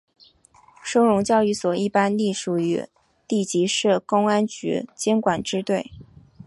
[0.83, 2.85] 收容教育所一般隶属于
[3.27, 5.91] 地级市公安局监管支队。